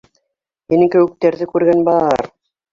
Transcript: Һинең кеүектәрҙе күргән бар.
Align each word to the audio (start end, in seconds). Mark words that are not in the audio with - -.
Һинең 0.73 0.89
кеүектәрҙе 0.97 1.51
күргән 1.53 1.87
бар. 1.93 2.29